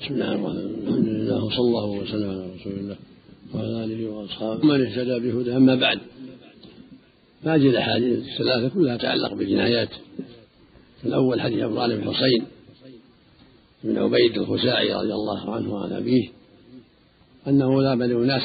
بسم 0.00 0.14
الله 0.14 0.28
الرحمن 0.34 0.56
الرحيم. 0.56 0.88
الحمد 0.88 1.06
لله 1.06 1.44
وصلى 1.44 1.60
الله 1.60 1.86
وسلم 1.86 2.30
على 2.30 2.54
رسول 2.54 2.72
الله 2.72 2.96
وعلى 3.54 3.84
آله 3.84 4.10
وأصحابه 4.10 4.64
من 4.64 4.86
اهتدى 4.86 5.18
بهدى 5.18 5.56
أما 5.56 5.74
بعد 5.74 5.98
هذه 7.44 7.70
الأحاديث 7.70 8.18
الثلاثة 8.18 8.74
كلها 8.74 8.96
تتعلق 8.96 9.34
بالجنايات 9.34 9.88
الأول 11.04 11.40
حديث 11.40 11.62
عمران 11.62 11.96
بن 11.96 12.14
حصين 12.14 12.44
بن 13.84 13.98
عبيد 13.98 14.38
الخزاعي 14.38 14.92
رضي 14.94 15.12
الله 15.12 15.54
عنه 15.54 15.74
وعن 15.74 15.92
أبيه 15.92 16.37
أنه 17.48 17.82
ذهب 17.82 18.02
لاناس 18.02 18.42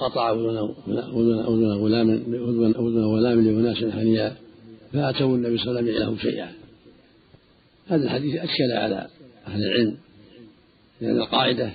قطع 0.00 0.30
اذن 0.30 0.56
غلام 1.82 2.10
اذن 2.10 3.04
غلام 3.04 3.40
لأناس 3.40 3.76
حنيا 3.76 4.36
فأتوا 4.92 5.36
النبي 5.36 5.58
صلى 5.58 5.80
الله 5.80 5.92
عليه 5.92 5.92
وسلم 5.92 6.18
شيئا. 6.18 6.52
هذا 7.88 8.04
الحديث 8.04 8.36
أشكل 8.36 8.72
على 8.72 9.08
أهل 9.46 9.64
العلم 9.64 9.96
لأن 11.00 11.16
القاعدة 11.16 11.72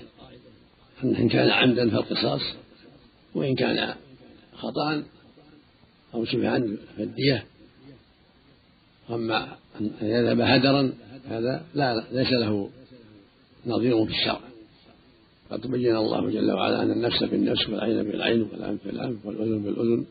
أن 1.03 1.15
إن 1.15 1.29
كان 1.29 1.49
عمدا 1.49 1.89
فالقصاص 1.89 2.41
وإن 3.35 3.55
كان 3.55 3.93
خطأ 4.55 5.03
أو 6.13 6.25
شبه 6.25 6.77
فالدية. 6.97 7.45
أما 9.09 9.47
أن 9.81 9.91
يذهب 10.01 10.41
هدرا 10.41 10.93
هذا 11.29 11.65
لا 11.75 12.03
ليس 12.11 12.31
له 12.31 12.69
نظير 13.65 14.05
في 14.05 14.11
الشرع. 14.11 14.39
قد 15.51 15.71
بين 15.71 15.95
الله 15.95 16.29
جل 16.29 16.51
وعلا 16.51 16.83
أن 16.83 16.91
النفس 16.91 17.23
بالنفس 17.23 17.69
والعين 17.69 18.03
بالعين 18.03 18.41
والأنف 18.41 18.79
بالأنف 18.85 19.25
والأذن 19.25 19.63
بالأذن 19.63 20.05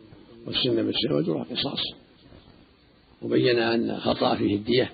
والسن 0.46 0.86
بالسن 0.86 1.12
والجروح 1.12 1.48
قصاص. 1.48 1.80
وبين 3.22 3.58
أن 3.58 4.00
خطأ 4.00 4.34
فيه 4.34 4.56
الدية. 4.56 4.92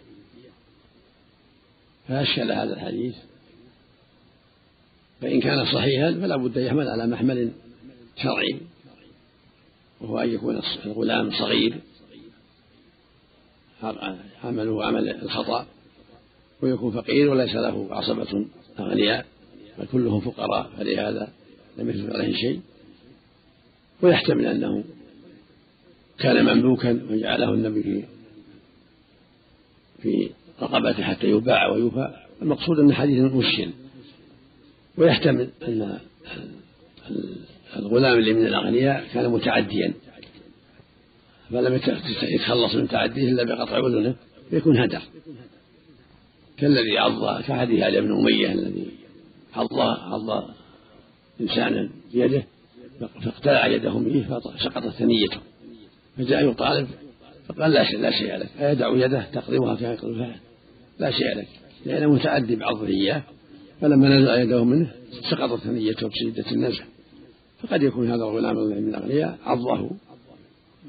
فأشكل 2.08 2.52
هذا 2.52 2.74
الحديث. 2.74 3.14
فإن 5.20 5.40
كان 5.40 5.64
صحيحا 5.64 6.12
فلا 6.12 6.36
بد 6.36 6.56
يحمل 6.56 6.88
على 6.88 7.06
محمل 7.06 7.52
شرعي. 8.16 8.60
وهو 10.00 10.18
أن 10.18 10.34
يكون 10.34 10.62
الغلام 10.86 11.30
صغير. 11.30 11.80
عمله 14.44 14.84
عمل 14.84 15.08
الخطأ. 15.08 15.66
ويكون 16.62 16.92
فقير 16.92 17.30
وليس 17.30 17.54
له 17.54 17.88
عصبة 17.90 18.46
أغنياء. 18.80 19.26
بل 19.78 19.86
كلهم 19.86 20.20
فقراء 20.20 20.70
فلهذا 20.78 21.32
لم 21.78 21.90
يثبت 21.90 22.14
عليه 22.14 22.32
شيء. 22.34 22.60
ويحتمل 24.02 24.46
أنه 24.46 24.84
كان 26.18 26.44
مملوكا 26.44 27.00
وجعله 27.10 27.54
النبي 27.54 27.82
في 27.82 28.04
في 30.02 30.30
رقبته 30.62 31.02
حتى 31.02 31.26
يباع 31.26 31.68
ويوفى. 31.68 32.14
المقصود 32.42 32.78
أن 32.78 32.92
حديث 32.94 33.32
مشكل 33.32 33.70
ويحتمل 34.96 35.50
أن 35.68 35.98
الغلام 37.76 38.18
اللي 38.18 38.32
من 38.32 38.46
الأغنياء 38.46 39.08
كان 39.14 39.30
متعديا. 39.30 39.94
فلم 41.50 41.80
يتخلص 42.22 42.74
من 42.74 42.88
تعديه 42.88 43.28
إلا 43.28 43.44
بقطع 43.44 43.78
أذنه 43.78 44.14
فيكون 44.50 44.78
هدر. 44.78 45.02
كالذي 46.56 46.98
عض 46.98 47.42
كحديث 47.42 47.82
علي 47.82 48.00
بن 48.00 48.12
أمية 48.12 48.52
الذي 48.52 48.86
عض 49.54 49.80
عض 49.80 50.44
إنسانا 51.40 51.90
بيده 52.12 52.44
فاقتلع 53.24 53.66
يده 53.66 53.98
منه 53.98 54.40
فسقطت 54.40 54.88
ثنيته. 54.88 55.38
فجاء 56.16 56.50
يطالب 56.50 56.88
فقال 57.48 57.70
لا 57.70 57.84
شيء 57.84 58.00
لا 58.00 58.10
شيء 58.10 58.36
لك. 58.36 58.48
فيدع 58.58 58.96
يده 58.96 59.20
كما 59.32 59.56
يقضي 59.92 60.26
لا 60.98 61.10
شيء 61.10 61.36
لك. 61.36 61.48
لأنه 61.86 62.12
متعدي 62.12 62.56
بعضه 62.56 62.86
إياه 62.86 63.22
فلما 63.80 64.08
نزع 64.08 64.36
يده 64.36 64.64
منه 64.64 64.90
سقطت 65.30 65.60
ثنيته 65.62 66.08
بشدة 66.08 66.50
النزع. 66.52 66.84
فقد 67.62 67.82
يكون 67.82 68.06
هذا 68.06 68.24
الغلام 68.24 68.56
من 68.56 68.88
الأغنياء 68.88 69.38
عضه. 69.44 69.90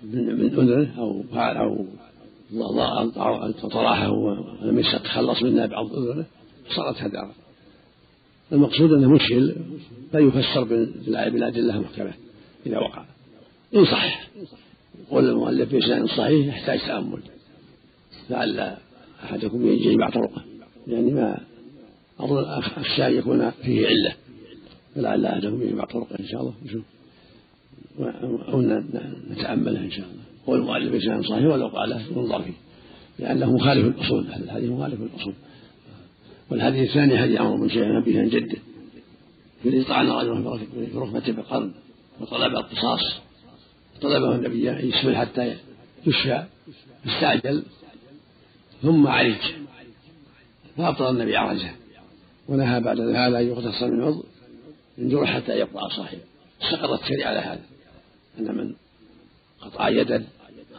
من 0.03 0.45
أذنه 0.45 0.99
أو 0.99 1.23
فعل 1.23 1.57
أو 1.57 1.85
طرحه 3.51 4.11
ولم 4.11 4.79
يتخلص 4.79 5.43
منها 5.43 5.65
بعض 5.65 5.93
أذنه 5.95 6.25
صارت 6.75 7.01
هدارة. 7.01 7.42
المقصود 8.53 8.91
أنه 8.91 9.09
مشكل 9.09 9.55
فيفسر 10.11 10.63
بالأدلة 10.63 11.75
المحكمة 11.75 12.13
إذا 12.65 12.77
وقع. 12.77 13.05
إن 13.75 13.85
صح 13.85 14.29
يقول 15.07 15.29
المؤلف 15.29 15.71
بإسناد 15.71 16.05
صحيح 16.05 16.47
يحتاج 16.47 16.79
تأمل. 16.79 17.19
لعل 18.29 18.75
أحدكم 19.23 19.67
يجمع 19.67 20.09
طرقه. 20.09 20.43
يعني 20.87 21.11
ما 21.11 21.39
أظن 22.19 22.43
أخشى 22.43 23.07
أن 23.07 23.13
يكون 23.13 23.49
فيه 23.49 23.87
علة. 23.87 24.13
فلعل 24.95 25.25
أحدهم 25.25 25.61
يجمع 25.61 25.85
طرقه 25.85 26.19
إن 26.19 26.25
شاء 26.25 26.41
الله. 26.41 26.53
نشوف. 26.65 26.83
أو 28.53 28.61
نتأمله 29.31 29.79
إن 29.79 29.91
شاء 29.91 30.05
الله. 30.05 30.23
هو 30.49 30.55
المؤلف 30.55 30.91
بإسناد 30.91 31.23
صحيح 31.23 31.45
ولو 31.45 31.67
قاله 31.67 32.01
ينظر 32.15 32.41
فيه. 32.41 32.53
لأنه 33.19 33.53
مخالف 33.53 33.85
الأصول 33.85 34.27
هذا 34.27 34.43
الحديث 34.43 34.69
مخالف 34.69 35.01
الأصول 35.01 35.33
والحديث 36.53 36.89
الثاني 36.89 37.17
حديث 37.17 37.39
عمرو 37.39 37.57
بن 37.57 37.69
شيخ 37.69 37.83
نبيه 37.83 38.19
عن 38.19 38.29
جده. 38.29 38.57
في 39.63 39.83
طعن 39.83 40.09
رجل 40.09 40.59
في 40.91 40.97
ركبته 40.97 41.33
بقرن 41.33 41.73
وطلب 42.21 42.55
القصاص 42.55 43.01
طلبه 44.01 44.35
النبي 44.35 44.69
أن 44.69 44.89
يسبل 44.89 45.15
حتى 45.15 45.55
يشفى 46.05 46.43
استعجل 47.07 47.63
ثم 48.81 49.07
عرج 49.07 49.53
فأبطل 50.77 51.09
النبي 51.09 51.37
عرجه 51.37 51.71
ونهى 52.47 52.79
بعد 52.79 52.99
هذا 52.99 53.39
أن 53.39 53.47
يغتص 53.47 53.83
من 53.83 54.03
عضو 54.03 54.25
من 54.97 55.09
جرح 55.09 55.35
حتى 55.35 55.51
يقطع 55.51 55.89
صاحبه. 55.89 56.21
سقطت 56.71 57.03
الشريعة 57.03 57.29
على 57.29 57.39
هذا. 57.39 57.61
أن 58.39 58.55
من 58.57 58.75
قطع 59.61 59.89
يدا 59.89 60.25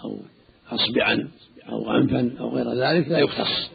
أو 0.04 0.18
أصبعا 0.70 1.28
أو 1.68 1.90
أنفا 1.90 2.40
أو 2.40 2.48
غير 2.48 2.72
ذلك 2.72 3.08
لا 3.08 3.18
يختص 3.18 3.70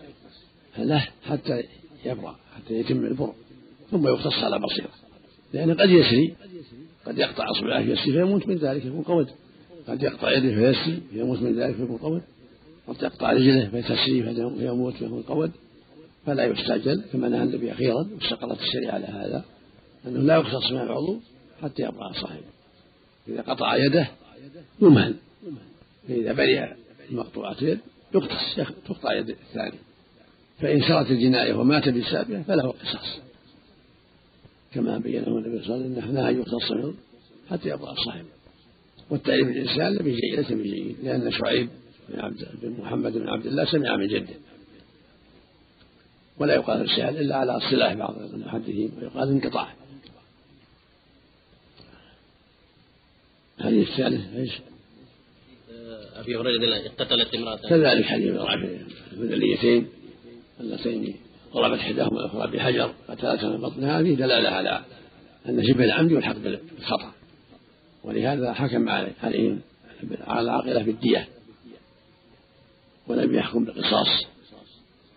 له 0.77 1.07
حتى 1.25 1.63
يبرأ 2.05 2.35
حتى 2.55 2.73
يتم 2.73 3.05
البر 3.05 3.33
ثم 3.91 4.07
يختص 4.07 4.43
على 4.43 4.59
بصيرة. 4.59 4.89
لأنه 5.53 5.73
قد 5.73 5.89
يسري 5.89 6.35
قد 7.05 7.17
يقطع 7.17 7.51
أصبعه 7.51 7.79
يسري 7.79 8.11
فيموت 8.11 8.47
من 8.47 8.55
ذلك 8.55 8.85
يكون 8.85 9.01
قود 9.01 9.27
قد 9.87 10.03
يقطع 10.03 10.31
يده 10.31 10.55
فيسري 10.55 11.01
فيموت 11.11 11.41
من 11.41 11.59
ذلك 11.59 11.75
فيكون 11.75 11.97
قود 11.97 12.21
قد 12.87 13.03
يقطع 13.03 13.33
رجله 13.33 13.69
فيتسري 13.69 14.35
فيموت 14.59 14.93
فيكون 14.93 15.21
قود 15.21 15.51
فلا 16.25 16.45
يستعجل 16.45 17.03
كما 17.13 17.29
نهى 17.29 17.43
النبي 17.43 17.71
أخيرا 17.71 18.09
واستقرت 18.15 18.59
الشريعة 18.61 18.93
على 18.93 19.05
هذا 19.05 19.45
أنه 20.07 20.19
لا 20.19 20.37
يختص 20.37 20.71
من 20.71 20.81
العضو 20.81 21.19
حتى 21.61 21.83
يبقى 21.83 22.13
صاحبه 22.13 22.43
إذا 23.27 23.41
قطع 23.41 23.75
يده 23.75 24.07
يمهل 24.81 25.15
فإذا 26.07 26.33
برئ 26.33 26.67
مقطوعة 27.11 27.55
يد 27.61 27.79
يقتص 28.15 28.55
تقطع 28.87 29.13
يد 29.13 29.29
الثاني. 29.29 29.77
فإن 30.61 30.81
سرت 30.81 31.11
الجناية 31.11 31.53
ومات 31.53 31.89
بسببها 31.89 32.43
فله 32.43 32.71
قصاص. 32.71 33.19
كما 34.73 34.97
بينه 34.97 35.27
النبي 35.27 35.63
صلى 35.63 35.75
الله 35.75 35.85
عليه 35.85 35.97
وسلم 35.97 36.13
نهى 36.13 36.33
يقتص 36.33 36.71
منه 36.71 36.93
حتى 37.49 37.69
يبقى 37.69 37.95
صاحبه 38.05 38.27
والتعريف 39.09 39.47
الإنسان 39.47 40.07
يجي 40.07 40.35
ليس 40.35 40.51
بجيد 40.51 40.95
لأن 41.03 41.31
شعيب 41.31 41.69
بن, 42.09 42.19
عبد 42.19 42.47
بن 42.61 42.81
محمد 42.81 43.13
بن 43.13 43.29
عبد 43.29 43.45
الله 43.45 43.65
سمع 43.65 43.95
من 43.95 44.07
جده. 44.07 44.35
ولا 46.37 46.55
يقال 46.55 46.81
السهل 46.81 47.17
إلا 47.17 47.35
على 47.35 47.51
اصطلاح 47.57 47.93
بعض 47.93 48.21
المحدثين 48.21 48.91
ويقال 48.97 49.29
انقطاع. 49.29 49.73
الحديث 53.59 53.89
الثالث 53.89 54.35
إيش؟ 54.35 54.51
أبي 56.15 56.37
هريرة 56.37 56.77
اقتتلت 56.77 57.35
امرأة. 57.35 57.55
كذلك 57.55 58.05
حديث 58.05 58.35
المدليتين 59.13 59.87
اللتين 60.59 61.15
ضربت 61.53 61.79
إحداهما 61.79 62.19
الاخرى 62.19 62.51
بحجر 62.51 62.91
من 63.43 63.57
بطنها 63.61 64.03
فيه 64.03 64.15
دلالة 64.15 64.49
على 64.49 64.81
أن 65.49 65.63
شبه 65.63 65.83
العمد 65.83 66.11
يلحق 66.11 66.35
بالخطأ. 66.37 67.11
ولهذا 68.03 68.53
حكم 68.53 68.89
عليهم 69.23 69.59
على 70.27 70.41
العاقله 70.41 70.83
بالدية. 70.83 71.27
ولم 73.07 73.35
يحكم 73.35 73.65
بالقصاص. 73.65 74.27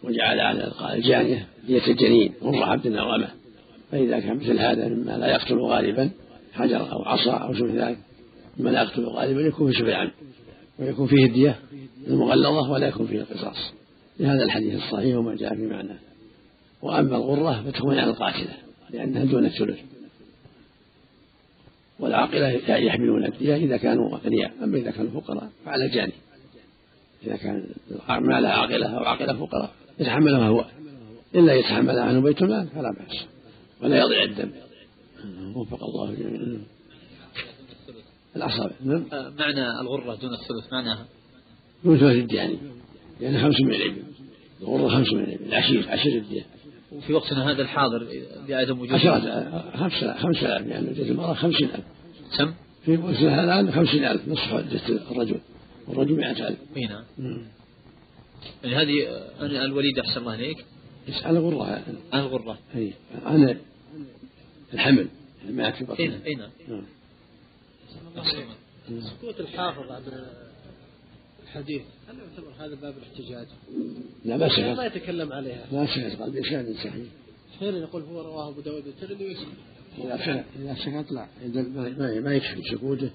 وجعل 0.02 0.40
على 0.40 0.72
الجانية 0.94 1.46
دية 1.66 1.86
الجنين 1.86 2.34
غر 2.42 2.62
عبد 2.62 2.86
النوامة. 2.86 3.28
فإذا 3.90 4.20
كان 4.20 4.36
مثل 4.36 4.58
هذا 4.58 4.88
مما 4.88 5.18
لا 5.18 5.26
يقتل 5.26 5.58
غالبا 5.58 6.10
حجر 6.52 6.92
أو 6.92 7.02
عصا 7.02 7.32
أو 7.32 7.54
شبه 7.54 7.88
ذلك 7.88 7.98
مما 8.58 8.70
لا 8.70 8.82
يقتل 8.82 9.04
غالبا 9.04 9.40
يكون 9.40 9.72
في 9.72 9.78
شبه 9.78 9.88
العمد. 9.88 10.12
ويكون 10.78 11.06
فيه 11.06 11.26
الدية 11.26 11.58
المغلظة 12.06 12.70
ولا 12.70 12.88
يكون 12.88 13.06
فيه 13.06 13.20
القصاص. 13.20 13.72
لهذا 14.22 14.44
الحديث 14.44 14.74
الصحيح 14.74 15.16
وما 15.16 15.34
جاء 15.34 15.54
في 15.54 15.66
معناه. 15.66 15.98
وأما 16.82 17.16
الغرة 17.16 17.62
فتكون 17.62 17.98
عن 17.98 18.08
القاتلة 18.08 18.56
لأنها 18.90 19.24
دون 19.24 19.46
الثلث. 19.46 19.78
والعاقلة 21.98 22.48
يحملون 22.76 23.24
الدية 23.24 23.56
إذا 23.56 23.76
كانوا 23.76 24.16
أغنياء 24.16 24.52
أما 24.62 24.78
إذا 24.78 24.90
كانوا 24.90 25.20
فقراء 25.20 25.50
فعلى 25.64 25.84
الجاني 25.84 26.12
إذا 27.26 27.36
كان 27.36 27.66
ما 28.08 28.48
عاقلة 28.48 28.86
أو 28.86 29.04
عاقلة 29.04 29.46
فقراء 29.46 29.70
يتحملها 29.98 30.48
هو. 30.48 30.64
إلا 31.34 31.54
يتحملها 31.54 32.04
عنه 32.04 32.20
بيت 32.20 32.42
المال 32.42 32.66
فلا 32.66 32.92
بأس. 32.92 33.24
ولا 33.82 33.98
يضيع 33.98 34.22
الدم. 34.22 34.50
وفق 35.56 35.84
الله 35.84 36.14
جميعا. 36.14 36.62
الأصابع 38.36 38.72
نعم. 38.84 39.04
معنى 39.38 39.80
الغرة 39.80 40.14
دون 40.14 40.30
الثلث 40.34 40.72
معناها؟ 40.72 41.06
دون 41.84 41.98
ثلث 41.98 42.16
الدياني 42.16 42.58
لأن 43.20 43.42
خمس 43.42 43.60
من 43.60 43.74
الإبل 43.74 44.02
الغرة 44.62 44.88
خمس 44.88 45.12
من 45.12 45.36
العشير 45.46 45.88
عشير 45.88 46.16
الدية 46.16 46.46
وفي 46.92 47.12
وقتنا 47.12 47.50
هذا 47.50 47.62
الحاضر 47.62 48.06
بعدم 48.48 48.80
وجود 48.80 48.94
عشرة 48.94 49.70
خمسة 49.76 50.18
خمسة 50.18 50.56
آلاف 50.56 50.66
يعني 50.66 50.86
جد 50.86 51.06
المرأة 51.06 51.34
خمسين 51.34 51.68
ألف 51.68 51.84
كم؟ 52.38 52.54
في 52.84 52.96
وقتنا 52.96 53.44
الآن 53.44 53.72
خمسين 53.72 54.04
ألف 54.04 54.28
نصف 54.28 54.52
الرجل 55.10 55.40
والرجل 55.88 56.14
مئة 56.14 56.48
ألف 56.48 56.58
اي 56.76 56.82
نعم 56.86 57.04
يعني 58.64 58.76
هذه 58.76 59.06
أنا 59.40 59.64
الوليد 59.64 59.98
أحسن 59.98 60.20
الله 60.20 60.32
عليك 60.32 60.64
على 61.24 61.38
غرة. 61.38 61.82
عن 62.12 62.20
الغرة. 62.20 62.58
أي 62.74 62.92
أنا 63.26 63.56
الحمل 64.74 65.08
ما 65.50 65.70
في 65.70 65.84
بطن 65.84 66.20
أي 66.26 66.34
نعم. 66.34 66.50
سكوت 69.00 69.40
الحافظ 69.40 69.92
عن 69.92 70.02
الحديث 71.52 71.82
هل 72.08 72.14
يعتبر 72.18 72.52
هذا 72.58 72.74
باب 72.74 72.94
الاحتجاج؟ 72.98 73.46
لا 74.24 74.36
ما 74.36 74.48
سكت 74.48 74.60
ما 74.60 74.84
يتكلم 74.84 75.32
عليها. 75.32 75.66
ما 75.72 75.86
سكت 75.86 76.20
قال 76.20 76.30
بإسناد 76.30 76.74
صحيح. 76.74 77.06
حين 77.58 77.74
يقول 77.74 78.02
هو 78.02 78.20
رواه 78.20 78.48
أبو 78.48 78.60
داود 78.60 78.86
الترمذي 78.86 79.24
ويسكت 79.24 79.46
إذا 79.98 80.74
سكت 80.74 81.12
إذا 81.44 81.62
لا 81.62 81.88
ما 81.98 82.20
ما 82.20 82.34
يكفي 82.34 82.62
سكوته. 82.62 83.10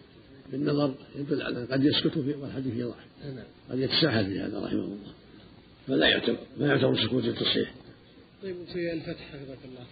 بالنظر 0.52 0.93
يدل 1.15 1.41
على 1.41 1.65
قد 1.65 1.84
يسكت 1.84 2.19
في 2.19 2.34
والحديث 2.34 2.73
يضعف. 2.76 3.06
نعم. 3.26 3.45
قد 3.71 3.80
يتساهل 3.80 4.26
في 4.26 4.39
هذا 4.39 4.60
رحمه 4.60 4.80
الله. 4.80 4.97
فلا 5.88 6.08
يعتبر 6.08 6.38
ما 6.58 6.67
يعتبر 6.67 7.04
سكوت 7.04 7.26
التصحيح. 7.26 7.73
طيب 8.43 8.56
في 8.73 8.93
الفتح 8.93 9.32
حفظك 9.32 9.58
الله. 9.65 9.86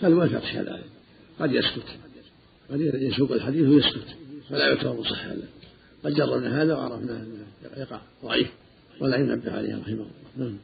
هذا. 0.00 0.24
الفتح 0.24 0.52
كذلك 0.52 0.84
قد 1.38 1.52
يسكت. 1.52 1.88
قد 2.70 2.80
يسوق 2.80 3.32
الحديث 3.32 3.68
ويسكت. 3.68 4.16
فلا 4.48 4.68
يعتبر 4.68 5.04
صحيحا 5.04 5.34
له 5.34 5.48
قد 6.04 6.14
جربنا 6.14 6.62
هذا 6.62 6.74
وعرفنا 6.74 7.16
انه 7.16 7.45
يقع 7.76 8.00
ضعيف 8.24 8.52
ولا 9.00 9.16
ينبه 9.16 9.52
عليه 9.52 9.78
رحمه 9.78 9.92
الله. 9.92 10.10
نعم. 10.36 10.58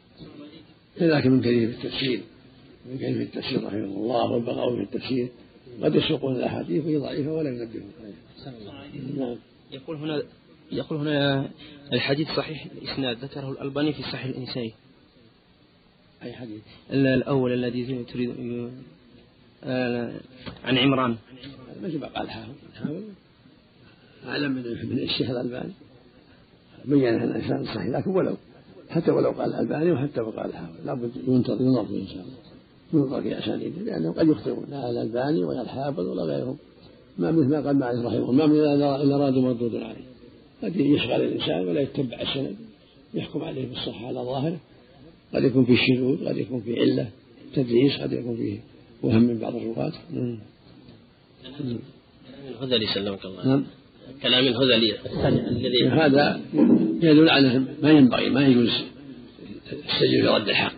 كذلك 0.97 1.27
من 1.27 1.41
كثير 1.41 1.73
في 1.73 1.87
التفسير 1.87 2.21
من 2.87 2.97
كثير 2.97 3.15
في 3.15 3.23
التفسير 3.23 3.65
رحمه 3.65 3.79
الله 3.79 4.31
والبغاوي 4.31 4.77
في 4.77 4.83
التفسير 4.83 5.29
قد 5.83 5.95
يسوقون 5.95 6.37
الأحاديث 6.37 6.85
وهي 6.85 6.97
ضعيفة 6.97 7.33
ولا 7.33 7.51
ينبهون 7.51 7.93
عليها. 8.01 9.27
نعم. 9.27 9.37
يقول 9.73 9.97
هنا 9.97 10.23
يقول 10.73 10.99
هنا 10.99 11.51
الحديث 11.93 12.29
صحيح 12.29 12.67
الإسناد 12.83 13.25
ذكره 13.25 13.51
الألباني 13.51 13.93
في 13.93 14.03
صحيح 14.03 14.25
الإنساني. 14.25 14.73
أي 16.23 16.33
حديث؟ 16.33 16.61
الأول 16.91 17.53
الذي 17.53 18.05
تريد 18.05 18.35
آه، 19.65 20.13
عن 20.65 20.79
عمران. 20.79 21.17
مثل 21.83 21.99
ما 21.99 22.07
قال 22.07 22.31
حافظ 22.31 22.55
أعلم 24.27 24.53
من 24.53 24.63
من 24.63 24.99
الشيخ 24.99 25.31
الألباني. 25.31 25.73
بين 26.85 27.15
أن 27.15 27.23
الإنسان 27.23 27.65
صحيح 27.65 27.87
لكن 27.87 28.11
ولو 28.11 28.37
حتى 28.91 29.11
ولو 29.11 29.31
قال 29.31 29.55
الألباني 29.55 29.93
وحتى 29.93 30.21
ولو 30.21 30.31
قال 30.31 30.47
الحافظ 30.47 30.87
لابد 30.87 31.11
ينتظر 31.29 31.61
ينظر 31.61 31.85
فيه 31.85 32.03
إن 32.03 32.07
شاء 32.07 32.23
الله 32.23 32.35
ينظر 32.93 33.23
في 33.23 33.39
أسانيده 33.39 33.83
لأنهم 33.83 34.13
قد 34.13 34.29
يخطئون 34.29 34.65
لا 34.71 34.91
الألباني 34.91 35.45
ولا 35.45 35.63
الحافظ 35.63 36.01
ولا 36.01 36.23
غيرهم 36.23 36.57
ما 37.19 37.31
مثل 37.31 37.49
ما 37.49 37.61
قال 37.61 37.77
معي 37.77 37.97
رحمه 37.97 38.31
الله 38.31 38.33
ما 38.33 38.47
من 38.47 38.61
إلا 38.61 39.17
راد 39.17 39.35
مردود 39.35 39.75
عليه 39.75 40.05
قد 40.63 40.77
يشغل 40.77 41.23
الإنسان 41.23 41.69
ولا 41.69 41.81
يتبع 41.81 42.21
السند 42.21 42.57
يحكم 43.15 43.43
عليه 43.43 43.69
بالصحة 43.69 44.07
على 44.07 44.21
ظاهره 44.21 44.61
قد 45.35 45.45
يكون 45.45 45.65
فيه 45.65 45.77
شذوذ 45.77 46.29
قد 46.29 46.37
يكون 46.37 46.61
فيه 46.61 46.81
علة 46.81 47.09
تدليس 47.55 48.01
قد 48.01 48.13
يكون 48.13 48.37
فيه 48.37 48.61
وهم 49.03 49.23
من 49.23 49.39
بعض 49.39 49.55
الرواة. 49.57 49.93
نعم. 50.11 50.39
الهذلي 52.49 52.87
سلمك 52.95 53.25
الله. 53.25 53.47
نعم. 53.47 53.65
كلام 54.23 54.47
الهذلي 54.47 54.99
الذي 55.51 55.89
هذا 55.89 56.41
يدل 57.03 57.31
على 57.31 57.63
ما 57.83 57.91
ينبغي 57.91 58.31
ما 58.31 58.47
يجوز 58.47 58.71
السجع 59.73 60.23
في 60.23 60.29
رد 60.29 60.49
الحق. 60.49 60.75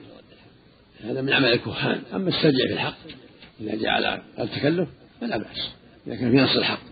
هذا 1.04 1.22
من 1.22 1.32
عمل 1.32 1.52
الكهان. 1.52 2.02
أما 2.14 2.28
السجع 2.28 2.66
في 2.66 2.72
الحق 2.72 2.96
إذا 3.60 3.74
جاء 3.74 3.90
على 3.90 4.22
التكلف 4.38 4.88
فلا 5.20 5.36
بأس. 5.36 5.70
إذا 6.06 6.16
كان 6.16 6.30
في 6.30 6.36
نص 6.36 6.56
الحق. 6.56 6.82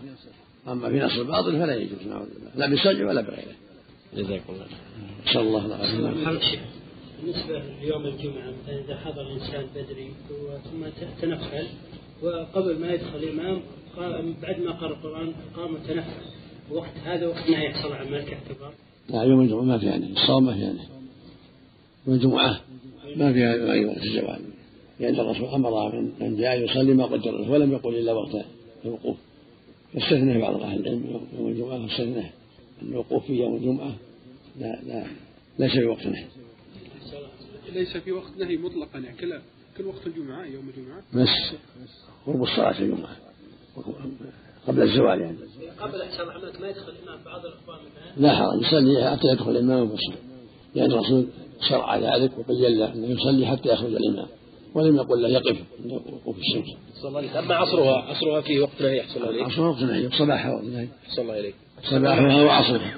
أما 0.67 0.89
في 0.89 0.99
نص 0.99 1.19
الباطل 1.19 1.51
فلا 1.51 1.75
يجوز. 1.75 2.07
نعوذ 2.09 2.27
بالله. 2.33 2.51
لا 2.55 2.67
بالسجع 2.67 3.07
ولا 3.07 3.21
بغيره. 3.21 3.55
جزاكم 4.17 4.53
الله 4.53 4.65
نسأل 5.27 5.41
الله 5.41 5.65
العافية. 5.65 6.59
بالنسبة 7.23 7.63
ليوم 7.81 8.05
الجمعة 8.05 8.53
إذا 8.67 8.97
حضر 9.05 9.33
إنسان 9.33 9.65
بدري 9.75 10.11
ثم 10.71 10.85
تنفل 11.21 11.67
وقبل 12.21 12.79
ما 12.79 12.93
يدخل 12.93 13.15
الإمام 13.15 13.61
بعد 14.41 14.59
ما 14.59 14.71
قرأ 14.71 14.89
القرآن 14.89 15.33
قام 15.55 15.73
وتنفل 15.73 16.11
وقت 16.71 16.97
هذا 17.03 17.27
وقت 17.27 17.49
ما 17.49 17.57
يحصل 17.57 17.93
عن 17.93 18.11
ملك 18.11 18.33
اعتبار. 18.33 18.73
لا 19.09 19.23
يوم 19.23 19.41
الجمعة 19.41 19.61
ما 19.61 19.77
في 19.77 19.85
يعني. 19.85 20.11
الصوم 20.11 20.45
ما 20.45 20.53
في 20.53 20.59
يعني. 20.59 20.79
يوم 22.07 22.15
الجمعة 22.15 22.61
ما 23.15 23.33
فيها 23.33 23.55
غير 23.55 23.87
وقت 23.87 23.97
الزوال 23.97 24.41
لأن 24.99 25.19
الرسول 25.19 25.45
أمر 25.45 26.01
من 26.19 26.37
جاء 26.37 26.59
يصلي 26.59 26.93
ما 26.93 27.05
قدر 27.05 27.31
له 27.31 27.51
ولم 27.51 27.71
يقل 27.71 27.95
إلا 27.95 28.13
وقت 28.13 28.45
الوقوف. 28.85 29.17
فاستثنى 29.93 30.41
بعض 30.41 30.61
أهل 30.61 30.79
العلم 30.79 31.27
يوم 31.37 31.47
الجمعة 31.47 31.87
فاستثنى. 31.87 32.23
الوقوف 32.81 33.25
في 33.25 33.33
يوم 33.33 33.55
الجمعة 33.55 33.95
لا 34.59 34.79
لا 34.87 35.05
ليس 35.59 35.77
بوقت 35.77 36.07
نهي. 36.07 36.25
ليس 37.73 37.97
في 37.97 38.11
وقت 38.11 38.37
نهي 38.39 38.57
مطلقا 38.57 38.99
يعني. 38.99 39.17
كل 39.17 39.39
كل 39.77 39.85
وقت 39.85 40.07
الجمعة 40.07 40.45
يوم 40.45 40.69
الجمعة. 40.69 41.03
بس. 41.13 41.55
قرب 42.25 42.43
الصلاة 42.43 42.79
الجمعة. 42.81 43.17
قبل 44.67 44.81
الزوال 44.81 45.21
يعني 45.21 45.37
قبل 45.79 46.01
احسان 46.01 46.27
رحمتك 46.27 46.61
ما 46.61 46.67
يدخل 46.67 46.91
الإمام 46.91 47.23
بعض 47.25 47.45
الأخوان 47.45 47.79
لا 48.17 48.35
حرج 48.35 48.61
يصلي 48.61 49.11
حتى 49.11 49.27
يدخل 49.27 49.51
الإمام 49.51 49.91
ويصلي 49.91 50.15
لأن 50.75 50.91
الرسول 50.91 51.27
شرع 51.69 51.97
ذلك 51.97 52.37
وبين 52.37 52.79
له 52.79 52.93
أنه 52.93 53.07
يصلي 53.07 53.45
حتى 53.45 53.69
يخرج 53.69 53.95
الإمام 53.95 54.27
ولم 54.73 54.95
يقل 54.95 55.21
له 55.21 55.29
يقف 55.29 55.57
عند 55.79 55.91
وقوف 55.91 56.37
الشمس. 56.37 56.67
أما 57.35 57.55
عصرها 57.55 58.01
عصرها 58.01 58.41
في 58.41 58.59
وقت 58.59 58.81
نهي 58.81 59.01
احسن 59.01 59.25
عليك. 59.25 59.43
عصرها 59.43 59.69
وقت 59.69 59.81
نهي 59.81 60.09
صباحها 60.11 60.53
وقت 60.53 60.63
نهي. 60.63 60.87
احسن 61.07 61.21
الله 61.21 61.39
اليك. 61.39 61.55
صباحها 61.83 62.43
وعصرها. 62.43 62.97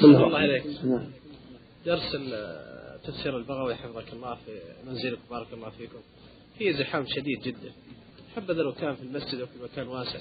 كلها 0.00 0.26
الله 0.26 0.38
عليك. 0.38 0.66
نعم. 0.84 1.06
درس 1.86 2.16
تفسير 3.04 3.36
البغوي 3.36 3.74
حفظك 3.74 4.12
الله 4.12 4.34
في 4.34 4.52
منزلك 4.86 5.18
بارك 5.30 5.46
الله 5.52 5.70
فيكم. 5.70 5.98
في 6.58 6.72
زحام 6.72 7.04
شديد 7.06 7.40
جدا. 7.42 7.72
حبذا 8.36 8.62
لو 8.62 8.72
كان 8.72 8.94
في 8.94 9.02
المسجد 9.02 9.40
أو 9.40 9.46
في 9.46 9.52
مكان 9.62 9.88
واسع. 9.88 10.20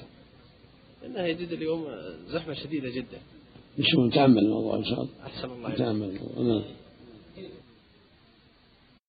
لانها 1.02 1.28
يجد 1.28 1.52
اليوم 1.52 1.88
زحمة 2.28 2.54
شديدة 2.54 2.90
جدا. 2.90 3.20
نشوف 3.80 4.00
نتامل 4.00 4.38
الموضوع 4.38 4.76
إن 4.76 4.86
شاء 4.86 5.02
الله. 5.02 5.10
أحسن 5.26 5.52
الله 5.52 5.70
نتامل 5.70 6.10
الموضوع 6.10 6.44
نعم. 6.44 6.64